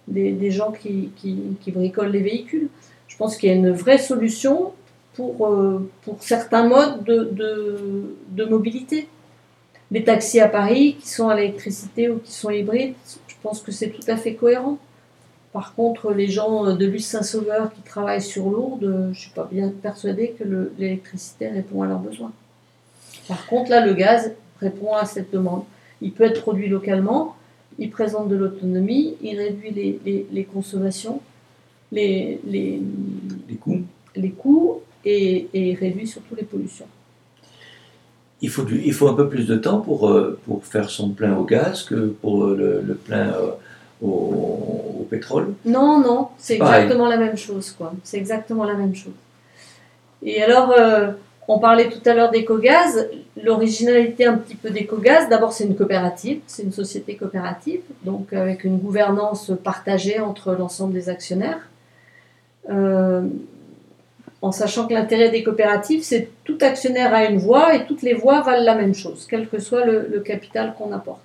[0.07, 2.69] des, gens qui, qui, bricolent les véhicules.
[3.09, 4.71] Je pense qu'il y a une vraie solution
[5.15, 9.09] pour, euh, pour certains modes de, de, de mobilité.
[9.93, 12.95] Les taxis à Paris qui sont à l'électricité ou qui sont hybrides,
[13.29, 14.79] je pense que c'est tout à fait cohérent.
[15.53, 19.47] Par contre, les gens de Luce Saint-Sauveur qui travaillent sur Lourdes, je ne suis pas
[19.53, 22.33] bien persuadée que le- l'électricité répond à leurs besoins.
[23.29, 25.65] Par contre, là, le gaz répond à cette demande.
[26.05, 27.37] il peut être produit localement,
[27.79, 31.21] il présente de l'autonomie, il réduit les, les- les consommations,
[31.93, 32.81] les, les,
[33.49, 33.83] Les coûts.
[34.17, 36.87] les coûts et, et il réduit surtout les pollutions.
[38.43, 41.11] Il faut, du- il faut un peu plus de temps pour, euh, pour faire son
[41.11, 43.51] plein au gaz que pour euh, le, le plein euh,
[44.03, 44.07] au,
[45.01, 45.55] au pétrole.
[45.65, 47.93] Non, non, c'est exactement la même chose, quoi.
[48.03, 49.13] C'est exactement la même chose.
[50.25, 51.11] Et alors, euh,
[51.49, 53.09] on parlait tout à l'heure d'EcoGaz.
[53.43, 58.65] L'originalité un petit peu d'EcoGaz, d'abord, c'est une coopérative, c'est une société coopérative, donc avec
[58.65, 61.61] une gouvernance partagée entre l'ensemble des actionnaires.
[62.71, 63.23] Euh,
[64.43, 68.03] en sachant que l'intérêt des coopératives, c'est que tout actionnaire a une voix et toutes
[68.03, 71.21] les voix valent la même chose, quel que soit le, le capital qu'on apporte.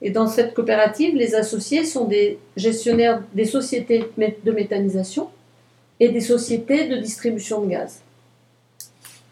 [0.00, 5.28] Et dans cette coopérative, les associés sont des gestionnaires des sociétés de mé- de méthanisation
[5.98, 8.00] et des sociétés de distribution de gaz.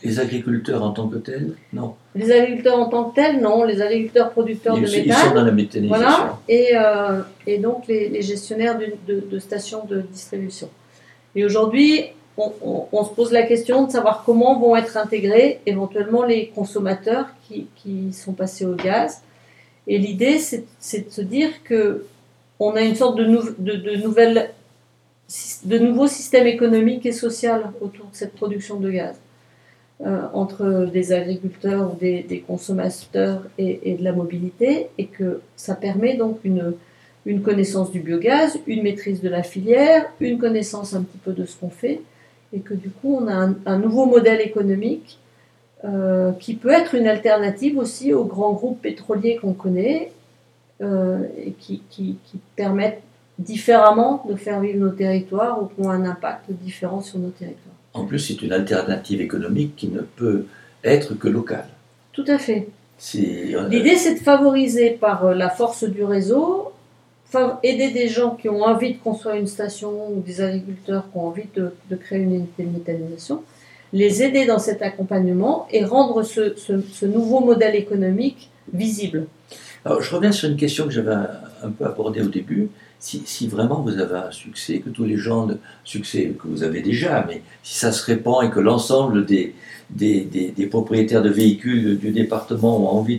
[0.03, 1.95] Les agriculteurs en tant que tels, non.
[2.17, 3.63] Les agriculteurs en tant que tels, non.
[3.65, 5.97] Les agriculteurs producteurs Ils, de ils méthane, sont dans la méthanisation.
[6.07, 10.69] Voilà, et, euh, et donc les, les gestionnaires de, de- de stations de distribution.
[11.37, 12.07] Et aujourd'hui,
[12.39, 17.67] on, se pose la question de savoir comment vont être intégrés éventuellement les consommateurs qui,
[17.77, 19.23] qui sont passés au gaz.
[19.87, 22.05] Et l'idée, c'est de se dire que
[22.59, 23.25] on a une sorte de,
[23.59, 24.51] de, nouvelle,
[25.65, 29.17] de nouveau système économique et social autour de cette production de gaz.
[30.05, 36.17] euh, entre des agriculteurs des consommateurs et, et de la mobilité, et que ça permet
[36.17, 36.75] donc une,
[37.25, 41.45] une connaissance du biogaz, une maîtrise de la filière, une connaissance un petit peu de
[41.45, 42.01] ce qu'on fait,
[42.53, 45.19] et que du coup on a un, un nouveau modèle économique
[45.85, 50.11] euh, qui peut être une alternative aussi aux grands groupes pétroliers qu'on connaît,
[50.83, 53.03] euh, et qui, qui, qui permettent
[53.39, 57.75] différemment de faire vivre nos territoires ou qui ont un impact différent sur nos territoires.
[57.95, 60.47] En plus, c'est une alternative économique qui ne peut
[60.85, 61.69] être que locale.
[62.13, 62.69] Tout à fait.
[63.17, 66.73] Euh, L'idée, c'est de favoriser par la force du réseau,
[67.63, 71.27] aider des gens qui ont envie de construire une station ou des agriculteurs qui ont
[71.27, 73.43] envie de, créer une unité de méthanisation,
[73.93, 79.27] les aider dans cet accompagnement et rendre ce, ce- nouveau modèle économique visible.
[79.85, 81.15] Alors, je reviens sur une question que j'avais
[81.63, 82.69] un, peu abordée au début.
[82.99, 86.63] Si, si vraiment vous avez un succès, que tous les gens de succès que vous
[86.63, 89.55] avez déjà, mais si ça se répand et que l'ensemble des,
[89.91, 93.19] des, des- propriétaires de véhicules du département ont envie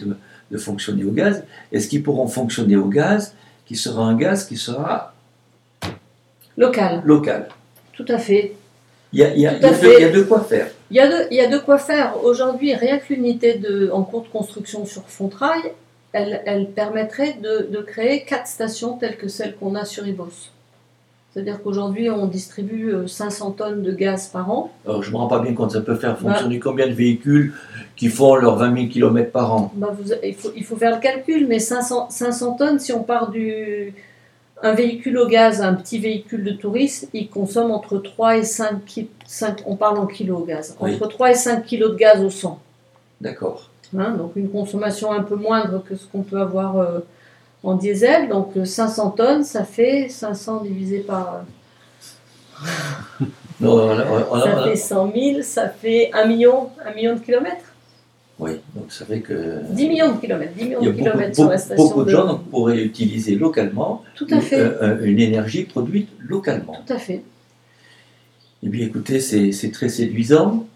[0.52, 3.34] de fonctionner au gaz, est-ce qu'ils pourront fonctionner au gaz
[3.68, 5.14] qui sera un gaz qui sera
[6.58, 7.50] Local, local
[7.94, 8.54] tout à fait.
[9.14, 9.94] il y, a, il, y a, Tout à il y a de- fait.
[9.98, 10.68] il y a de quoi faire.
[10.92, 12.14] Il y a de, il y a de quoi faire.
[12.24, 15.62] Aujourd'hui, rien que l'unité de- en cours de construction sur Fontrail,
[16.14, 20.52] elle, elle permettrait de, de créer quatre stations telles que celles qu'on a sur Ibos.
[21.38, 24.72] C'est-à-dire qu'aujourd'hui, on distribue euh, 500 tonnes de gaz par an.
[24.88, 27.54] Alors, je ne me rends pas bien compte, ça peut faire fonctionner combien de véhicules
[27.96, 29.72] qui font leurs 20 000 km par an?
[29.76, 33.04] Bah, vous- il, faut, il faut faire le calcul, mais 500, 500 tonnes, si on
[33.04, 33.94] part du.
[34.64, 38.84] Un véhicule au gaz, un petit véhicule de tourisme, il consomme entre 3 et 5,
[38.86, 40.96] ki- 5 on parle en kilos au gaz, Oui.
[40.96, 42.60] entre 3 et 5 kilos de gaz au 100.
[43.22, 43.70] D'accord.
[43.96, 47.02] Hein, donc une consommation un peu moindre que ce qu'on peut avoir euh,
[47.64, 48.30] en diesel.
[48.30, 51.42] Donc euh, 500 tonnes, ça fait 500 divisé par...
[52.62, 53.26] euh,
[53.60, 56.70] Non, on a- on a- ça on a- fait 100 000, ça fait 1 million,
[56.86, 57.64] 1 million de kilomètres.
[58.40, 59.62] Oui, donc ça fait que.
[59.72, 61.84] 10 millions de kilomètres, 10 millions de beaucoup, kilomètres sur la station.
[61.88, 66.76] beaucoup de gens pourraient utiliser localement Tout à fait, euh, euh, une énergie produite localement.
[66.86, 67.24] tout à fait.
[68.62, 70.68] Eh bien, écoutez, c'est c'est très séduisant.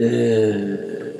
[0.00, 1.12] Euh,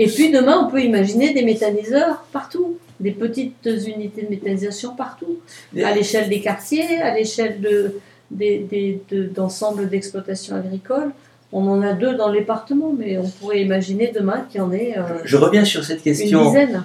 [0.00, 5.38] Et puis demain, on peut imaginer des méthaniseurs partout, des petites unités de méthanisation partout,
[5.84, 7.94] à l'échelle des quartiers, à l'échelle de,
[8.30, 11.10] des- de- d'ensemble d'exploitations agricoles.
[11.52, 14.72] On en a deux dans le département, mais on pourrait imaginer demain qu'il y en
[14.72, 16.44] ait euh, je reviens sur cette une question.
[16.46, 16.84] dizaine.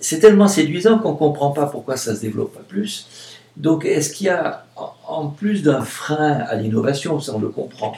[0.00, 3.06] C'est- tellement séduisant qu'on ne comprend pas pourquoi ça se développe pas plus.
[3.56, 7.48] Donc, est-ce qu'il y a, en- en plus d'un frein à l'innovation, ça on le
[7.48, 7.94] comprend,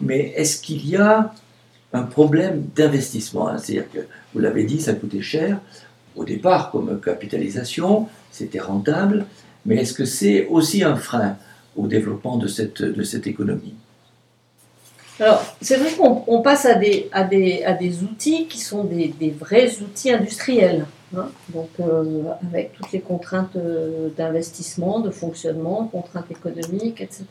[0.00, 1.32] mais est-ce qu'il y a
[1.92, 3.48] un problème d'investissement?
[3.48, 4.00] Hein C'est-à-dire que,
[4.34, 5.58] vous l'avez dit, ça coûtait cher
[6.16, 9.26] au départ comme capitalisation, c'était rentable,
[9.66, 11.36] mais est-ce que c'est aussi un frein
[11.76, 13.74] au développement de cette, de cette économie?
[15.20, 18.84] Alors, c'est vrai qu'on on passe à des, à, des, à des outils qui sont
[18.84, 20.86] des, des vrais outils industriels.
[21.16, 21.28] hein.
[21.50, 27.24] Donc, euh, avec toutes les contraintes euh, d'investissement, de fonctionnement, contraintes économiques, etc.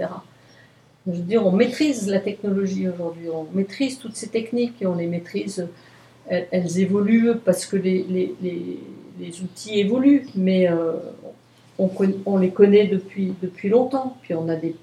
[1.06, 4.96] Je veux dire, on maîtrise la technologie aujourd'hui, on maîtrise toutes ces techniques et on
[4.96, 5.68] les maîtrise.
[6.28, 8.36] Elles, évoluent parce que les, les,
[9.20, 10.94] les, outils évoluent, mais euh,
[11.78, 14.18] on, les connaît depuis, depuis longtemps.
[14.22, 14.76] Puis on, a des-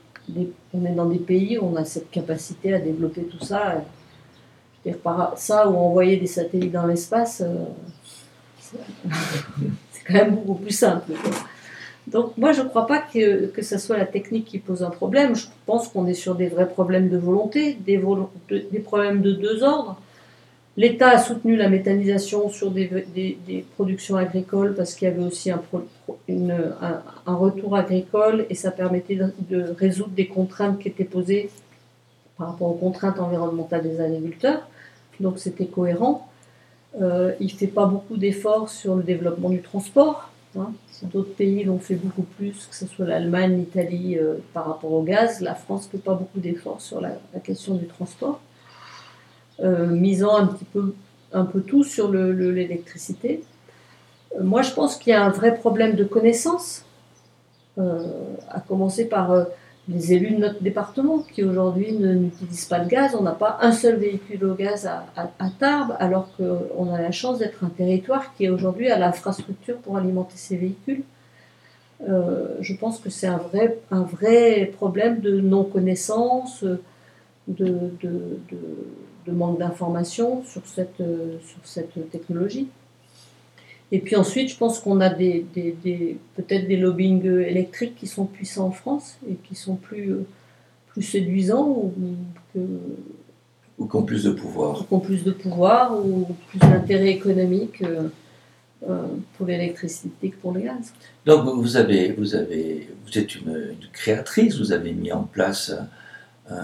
[0.74, 3.82] on est dans des pays où on a cette capacité à développer tout ça.
[4.84, 7.64] Je veux dire, par ça ou envoyer des satellites dans l'espace, euh,
[8.60, 11.12] C'est quand même beaucoup plus simple.
[12.06, 14.90] Donc moi, je ne crois pas que, que ce soit la technique qui pose un
[14.90, 15.34] problème.
[15.34, 18.00] Je pense qu'on est sur des vrais problèmes de volonté, des,
[18.50, 20.00] des problèmes de deux ordres.
[20.76, 25.50] L'État a soutenu la méthanisation sur des, des, productions agricoles parce qu'il y avait aussi
[25.50, 25.60] un,
[27.26, 31.50] un, retour agricole et ça permettait de, résoudre des contraintes qui étaient posées
[32.38, 34.68] par rapport aux contraintes environnementales des agriculteurs.
[35.18, 36.28] Donc c'était cohérent.
[37.00, 40.30] Euh, il ne fait pas beaucoup d'efforts sur le développement du transport.
[40.58, 40.72] Hein.
[41.02, 45.02] D'autres pays l'ont fait beaucoup plus, que ce soit l'Allemagne, l'Italie euh, par rapport au
[45.02, 45.40] gaz.
[45.40, 48.40] La France ne fait pas beaucoup d'efforts sur la, question du transport,
[49.62, 50.94] misant un petit peu,
[51.32, 53.42] un peu tout sur l'électricité.
[54.40, 56.84] moi, je pense qu'il y a un vrai problème de connaissance,
[57.76, 59.46] à commencer par
[59.90, 63.16] les élus de notre département qui aujourd'hui n'utilisent pas le gaz.
[63.18, 67.38] On n'a pas un seul véhicule au gaz à, Tarbes, alors qu'on a la chance
[67.38, 71.02] d'être un territoire qui aujourd'hui a l'infrastructure pour alimenter ces véhicules.
[72.08, 76.78] Euh, je pense que c'est un vrai, un vrai problème de non-connaissance, de,
[78.02, 78.38] de,
[79.28, 82.68] manque d'information sur cette, sur cette technologie.
[83.92, 88.24] Et puis ensuite, je pense qu'on a des, des, peut-être des lobbying électriques qui sont
[88.24, 90.14] puissants en France et qui sont plus,
[90.88, 91.92] plus séduisants ou,
[92.54, 92.60] que,
[93.78, 94.82] ou qui ont plus de pouvoir.
[94.82, 98.08] Ou qui ont plus de pouvoir ou plus d'intérêt économique euh,
[98.88, 99.06] euh,
[99.36, 100.92] pour l'électricité que pour le gaz.
[101.26, 105.74] Donc vous, avez, vous, avez, vous êtes une, créatrice, vous avez mis en place
[106.48, 106.54] un,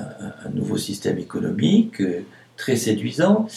[0.44, 2.20] un nouveau système économique euh,
[2.56, 3.48] très séduisant.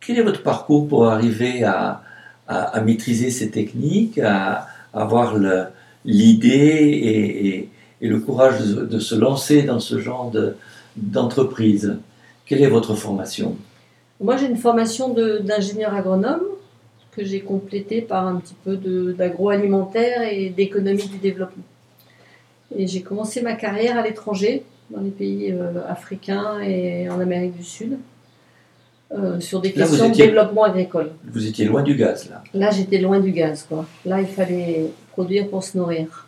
[0.00, 2.02] Quel est votre parcours pour arriver à,
[2.84, 5.36] maîtriser ces techniques, à, avoir
[6.04, 10.30] l'idée et, et, le courage de, se lancer dans ce genre
[10.96, 11.96] d'entreprise?
[12.46, 13.56] Quelle est votre formation?
[14.20, 16.42] Moi, j'ai une formation d'ingénieur agronome
[17.16, 21.64] que j'ai complétée par un petit peu d'agroalimentaire et d'économie du développement.
[22.76, 27.56] Et j'ai commencé ma carrière à l'étranger, dans les pays euh, africains et en Amérique
[27.56, 27.98] du Sud.
[29.12, 31.12] Euh, sur des questions de développement agricole.
[31.24, 33.86] Vous étiez loin du gaz, là Là, j'étais loin du gaz, quoi.
[34.04, 36.26] Là, il fallait produire pour se nourrir.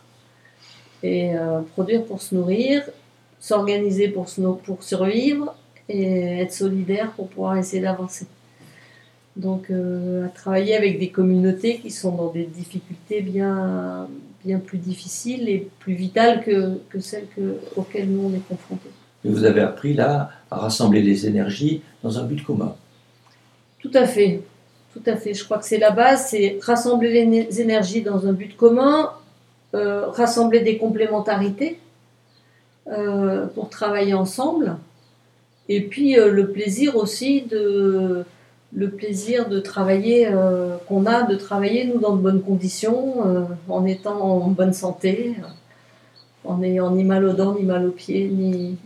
[1.03, 2.83] Et euh, produire pour se nourrir,
[3.39, 4.27] s'organiser pour,
[4.63, 5.53] pour survivre
[5.89, 8.27] et être solidaire pour pouvoir essayer d'avancer.
[9.35, 14.07] Donc, à travailler avec des communautés qui sont dans des difficultés bien,
[14.43, 18.89] bien plus difficiles et plus vitales que, que celles que, auxquelles nous on est confrontés.
[19.25, 22.75] Et vous avez appris là à rassembler les énergies dans un but commun.
[23.79, 24.41] Tout à fait,
[24.93, 25.33] tout à fait.
[25.33, 29.11] Je crois que c'est la base, c'est rassembler les énergies dans un but commun,
[29.73, 31.79] euh, rassembler des complémentarités
[32.87, 34.77] euh, pour travailler ensemble,
[35.67, 38.23] et puis euh, le plaisir aussi de
[38.73, 40.29] le plaisir de travailler
[40.87, 45.35] qu'on a de travailler nous dans de bonnes conditions, en étant en bonne santé,
[46.43, 48.77] en n'ayant ni mal aux dents, ni mal aux pieds, ni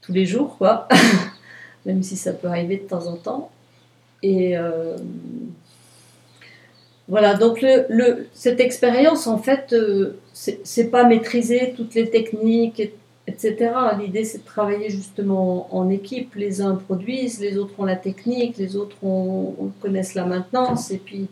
[0.00, 0.88] tous les jours, quoi.
[1.86, 3.50] Même si ça peut arriver de temps en temps.
[4.22, 4.96] Et euh,
[7.08, 7.64] voilà, donc
[8.32, 12.90] cette expérience, en fait, euh, c'est pas maîtriser toutes les techniques,
[13.26, 13.72] etc.
[13.98, 16.34] L'idée, c'est de travailler justement en équipe.
[16.34, 20.90] Les uns produisent, les autres ont la technique, les autres ont, connaissent la maintenance.
[20.90, 21.28] Et puis,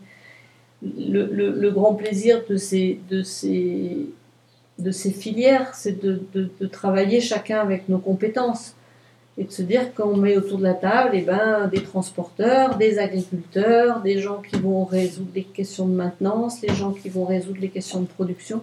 [0.81, 4.07] le, le, grand plaisir de ces, de ces,
[4.79, 8.75] de ces filières, c'est de, de, travailler chacun avec nos compétences
[9.37, 12.99] et de se dire qu'on met autour de la table eh ben, des transporteurs, des
[12.99, 17.59] agriculteurs, des gens qui vont résoudre les questions de maintenance, les gens qui vont résoudre
[17.61, 18.61] les questions de production.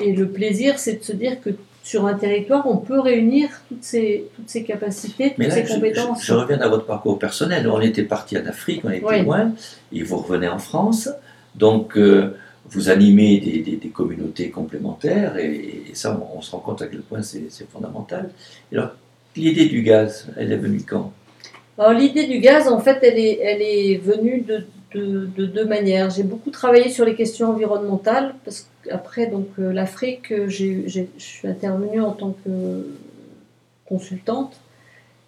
[0.00, 1.50] Et le plaisir, c'est de se dire que
[1.88, 6.22] sur un territoire, on peut réunir toutes ces, toutes ces capacités, toutes ces compétences.
[6.22, 7.66] Je, reviens à votre parcours personnel.
[7.66, 9.52] On était parti en Afrique, on était loin,
[9.90, 11.08] et vous revenez en France.
[11.54, 16.88] Donc, euh, vous animez des, des, communautés complémentaires, et, ça, on, se rend compte à
[16.88, 18.28] quel point c'est fondamental.
[18.70, 18.90] alors,
[19.34, 21.10] l'idée du gaz, elle est venue quand?
[21.78, 26.10] Alors, l'idée du gaz, en fait, elle est, elle est venue de, de, deux manières.
[26.10, 32.00] J'ai beaucoup travaillé sur les questions environnementales, parce qu'après donc euh, l'Afrique, je suis intervenue
[32.00, 32.86] en tant que
[33.86, 34.60] consultante,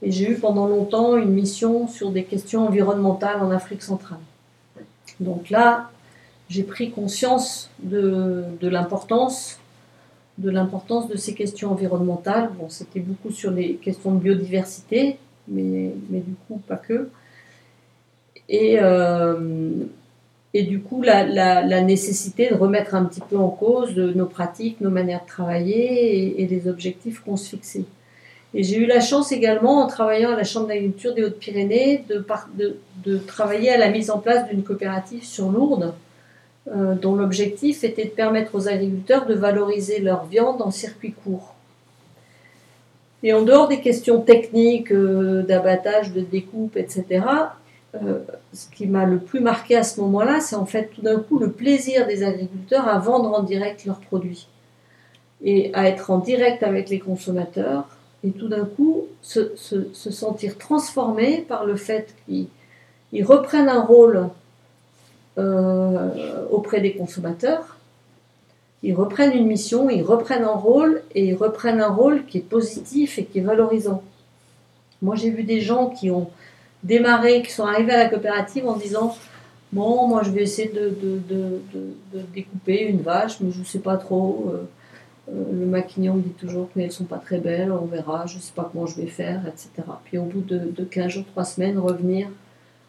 [0.02, 4.18] et j'ai eu pendant longtemps une mission sur des questions environnementales en Afrique centrale.
[5.18, 5.90] Donc là,
[6.48, 9.58] j'ai pris conscience de, l'importance
[10.38, 12.50] de l'importance de ces questions environnementales.
[12.58, 17.10] Bon, c'était beaucoup sur les questions de biodiversité, mais, mais du coup, pas que.
[18.50, 19.36] Et, euh,
[20.52, 24.80] et du coup, la, la, nécessité de remettre un petit peu en cause nos pratiques,
[24.80, 27.84] nos manières de travailler et, les objectifs qu'on se fixait.
[28.52, 32.24] Et j'ai eu la chance également, en travaillant à la Chambre d'agriculture des Hautes-Pyrénées, de,
[32.58, 35.94] de, de, travailler à la mise en place d'une coopérative sur Lourdes,
[36.74, 41.54] euh, dont l'objectif était de permettre aux agriculteurs de valoriser leur viande en circuit court.
[43.22, 47.22] Et en dehors des questions techniques euh, d'abattage, de découpe, etc.,
[47.94, 48.20] euh,
[48.52, 51.38] ce qui m'a le plus marqué à ce moment-là, c'est en fait tout d'un coup
[51.38, 54.46] le plaisir des agriculteurs à vendre en direct leurs produits
[55.42, 57.88] et à être en direct avec les consommateurs
[58.22, 59.54] et tout d'un coup se,
[59.94, 64.28] sentir transformés par le fait qu'ils reprennent un rôle
[65.38, 67.78] euh, auprès des consommateurs,
[68.82, 72.48] ils reprennent une mission, ils reprennent un rôle et ils reprennent un rôle qui est
[72.48, 74.02] positif et qui est valorisant.
[75.02, 76.30] Moi j'ai vu des gens qui ont
[76.82, 79.16] démarré, qui sont arrivés à la coopérative en disant
[79.72, 81.20] Bon, moi je vais essayer de,
[82.34, 84.52] découper une vache, mais je ne sais pas trop.
[84.52, 84.68] Euh,
[85.30, 88.36] euh, le maquignon me dit toujours qu'elles ne sont pas très belles, on verra, je
[88.36, 89.70] ne sais pas comment je vais faire, etc.
[90.04, 92.28] Puis au bout de, de 15 jours, 3 semaines, revenir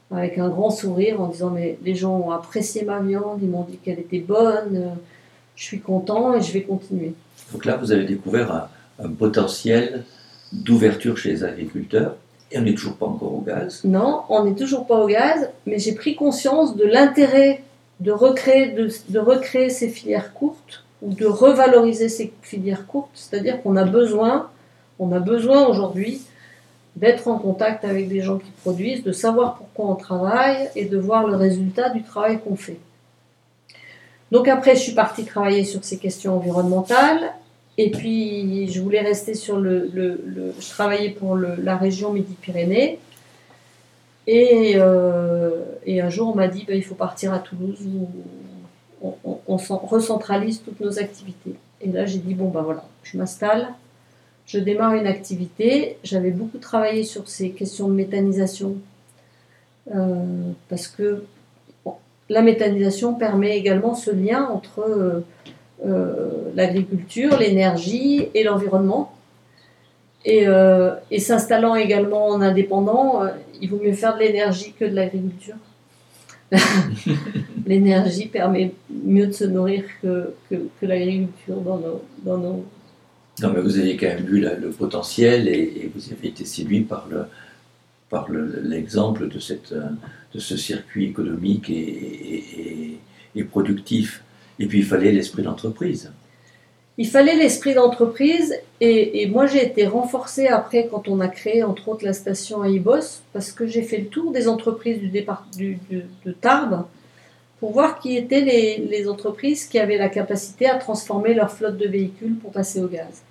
[0.09, 3.63] avec un grand sourire en disant Mais les gens ont apprécié ma viande, ils m'ont
[3.63, 4.89] dit qu'elle était bonne, euh,
[5.55, 7.13] je suis content et je vais continuer.
[7.53, 10.03] Donc là, vous avez découvert un potentiel
[10.51, 12.15] d'ouverture chez les agriculteurs
[12.52, 13.82] et on n'est toujours pas encore au gaz.
[13.84, 17.64] Non, on n'est toujours pas au gaz, mais j'ai pris conscience de l'intérêt
[18.02, 23.12] de recréer, ces filières courtes ou de revaloriser ces filières courtes.
[23.14, 24.49] C'est-à-dire qu'on a besoin,
[24.99, 26.22] on a besoin aujourd'hui
[26.95, 30.97] d'être en contact avec des gens qui produisent, de savoir pourquoi on travaille et de
[30.97, 32.80] voir le résultat du travail qu'on fait.
[34.32, 37.34] Donc après, je suis partie travailler sur ces questions environnementales
[37.84, 39.89] et puis, je voulais rester sur le.
[39.95, 42.99] je travaillais pour la région Midi-Pyrénées.
[44.27, 48.07] Et, euh, et, un jour, on m'a dit bah, il faut partir à Toulouse où
[49.47, 51.55] on, recentralise toutes nos activités.
[51.82, 53.69] Et là, j'ai dit bon, ben voilà, je m'installe,
[54.45, 55.97] je démarre une activité.
[56.03, 58.75] J'avais beaucoup travaillé sur ces questions de méthanisation
[59.95, 61.23] euh, parce que
[62.29, 64.82] la méthanisation permet également ce lien entre.
[64.82, 65.25] Euh,
[66.55, 69.13] l'agriculture, l'énergie et l'environnement.
[70.23, 73.29] Et, euh, s'installant également en indépendant, euh,
[73.59, 75.55] il vaut mieux faire de l'énergie que de l'agriculture.
[77.65, 82.65] l'énergie permet mieux de se nourrir que, que, l'agriculture dans nos, dans nos...
[83.41, 87.07] Non, mais vous avez quand même vu le potentiel et, vous avez été séduit par
[87.09, 87.25] le
[88.09, 89.39] par l'exemple de,
[90.34, 92.99] de ce circuit économique et,
[93.34, 94.21] et productif.
[94.60, 96.12] Et puis il fallait l'esprit d'entreprise.
[96.97, 101.88] Il fallait l'esprit d'entreprise et, moi j'ai été renforcée après quand on a créé entre
[101.89, 105.47] autres la station à Ibos parce que j'ai fait le tour des entreprises du départ
[105.58, 106.86] de Tarbes
[107.60, 111.78] pour voir qui étaient les, les, entreprises qui avaient la capacité à transformer leur flotte
[111.78, 113.24] de véhicules pour passer au gaz.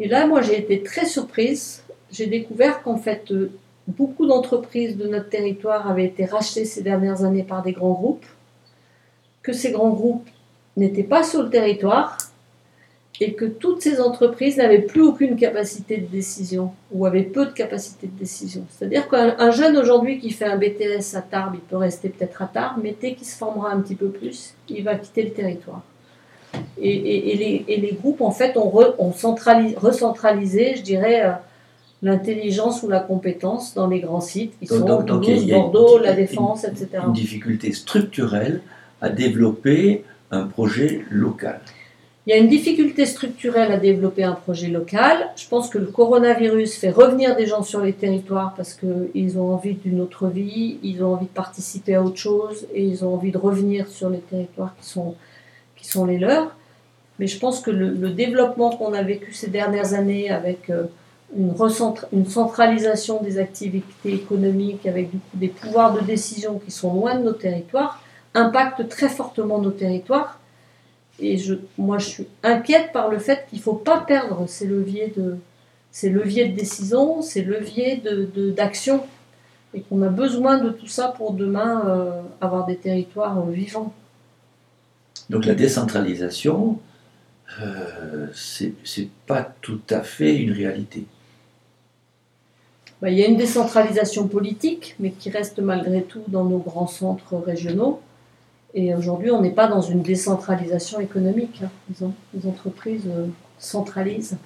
[0.00, 1.82] Et là moi j'ai été très surprise.
[2.10, 3.52] J'ai découvert qu'en fait euh,
[3.86, 8.26] beaucoup d'entreprises de notre territoire avaient été rachetées ces dernières années par des grands groupes
[9.46, 10.28] que ces grands groupes
[10.76, 12.18] n'étaient pas sur le territoire
[13.20, 17.52] et que toutes ces entreprises n'avaient plus aucune capacité de décision ou avaient peu de
[17.52, 18.64] capacité de décision.
[18.68, 22.46] C'est-à-dire qu'un jeune aujourd'hui qui fait un BTS à Tarbes, il peut rester peut-être à
[22.46, 25.82] Tarbes, mais dès qu'il se formera un petit peu plus, il va quitter le territoire.
[26.82, 31.32] Et, les, groupes, en fait, ont, recentralisé, je dirais, euh,
[32.02, 36.88] l'intelligence ou la compétence dans les grands sites qui sont Toulouse, Bordeaux, La Défense, etc.
[37.06, 38.62] Une difficulté structurelle
[39.00, 41.60] à développer un projet local
[42.26, 45.28] Il y a une difficulté structurelle à développer un projet local.
[45.36, 49.54] Je pense que le coronavirus fait revenir des gens sur les territoires parce qu'ils ont
[49.54, 53.14] envie d'une autre vie, ils ont envie de participer à autre chose et ils ont
[53.14, 55.14] envie de revenir sur les territoires qui sont,
[55.76, 56.56] qui sont les leurs.
[57.18, 60.84] Mais je pense que le, développement qu'on a vécu ces dernières années avec euh,
[61.34, 61.54] une,
[62.12, 67.32] une, centralisation des activités économiques, avec des pouvoirs de décision qui sont loin de nos
[67.32, 68.02] territoires,
[68.36, 70.40] impacte très fortement nos territoires.
[71.18, 74.66] Et je, moi, je suis inquiète par le fait qu'il ne faut pas perdre ces
[74.66, 75.38] leviers de,
[75.90, 78.02] ces leviers de décision, ces leviers
[78.54, 83.38] d'action, de, et qu'on a besoin de tout ça pour demain euh, avoir des territoires
[83.38, 83.94] euh, vivants.
[85.30, 86.78] Donc la décentralisation,
[87.62, 91.06] euh, c'est pas tout à fait une réalité.
[93.00, 96.86] Bah, il y a une décentralisation politique, mais qui reste malgré tout dans nos grands
[96.86, 98.00] centres régionaux.
[98.74, 101.62] Et aujourd'hui, on n'est pas dans une décentralisation économique.
[102.02, 102.10] Hein.
[102.34, 103.26] Les, entreprises euh,
[103.58, 104.36] centralisent,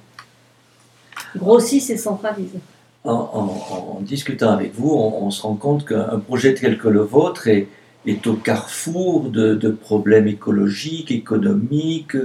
[1.37, 2.59] grossissent et centralisent.
[3.05, 7.66] En, discutant avec vous, on, se rend compte qu'un projet tel que le vôtre est,
[8.07, 12.16] est au carrefour de, problèmes écologiques, économiques,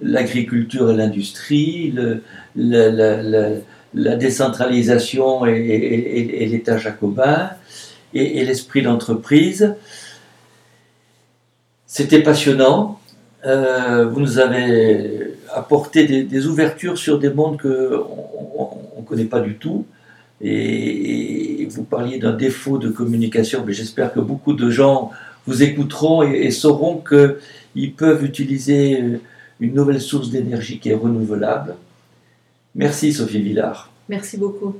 [0.00, 1.94] l'agriculture et l'industrie,
[2.56, 7.50] la décentralisation et, l'État jacobin
[8.12, 9.74] et, l'esprit d'entreprise.
[11.96, 12.98] C'était passionnant.
[13.46, 19.54] Euh, vous nous avez apporté des, ouvertures sur des mondes qu'on ne connaît pas du
[19.58, 19.86] tout.
[20.40, 25.12] Et, vous parliez d'un défaut de communication, mais j'espère que beaucoup de gens
[25.46, 29.00] vous écouteront et, et sauront qu'ils peuvent utiliser
[29.60, 31.76] une nouvelle source d'énergie qui est renouvelable.
[32.74, 33.92] Merci Sophie Villard.
[34.08, 34.74] Merci beaucoup.